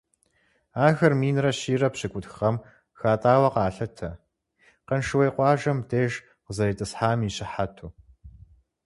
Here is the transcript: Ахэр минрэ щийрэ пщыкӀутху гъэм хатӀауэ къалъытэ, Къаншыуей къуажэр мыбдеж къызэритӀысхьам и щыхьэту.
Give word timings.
Ахэр 0.85 1.13
минрэ 1.19 1.51
щийрэ 1.59 1.89
пщыкӀутху 1.93 2.35
гъэм 2.37 2.55
хатӀауэ 2.99 3.49
къалъытэ, 3.53 4.09
Къаншыуей 4.87 5.31
къуажэр 5.35 5.75
мыбдеж 5.77 6.13
къызэритӀысхьам 6.45 7.19
и 7.27 7.29
щыхьэту. 7.35 7.87